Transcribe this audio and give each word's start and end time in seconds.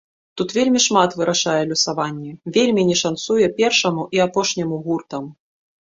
Тут 0.39 0.53
вельмі 0.57 0.79
шмат 0.85 1.11
вырашае 1.19 1.59
лёсаванне, 1.73 2.31
вельмі 2.55 2.81
не 2.89 2.97
шанцуе 3.05 3.47
першаму 3.61 4.03
і 4.19 4.25
апошняму 4.29 4.75
гуртам. 4.87 5.23